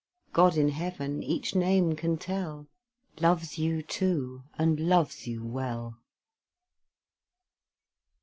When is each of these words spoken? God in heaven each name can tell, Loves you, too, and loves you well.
God 0.33 0.57
in 0.57 0.69
heaven 0.69 1.21
each 1.21 1.53
name 1.53 1.95
can 1.95 2.17
tell, 2.17 2.65
Loves 3.19 3.59
you, 3.59 3.83
too, 3.83 4.41
and 4.57 4.79
loves 4.79 5.27
you 5.27 5.45
well. 5.45 5.99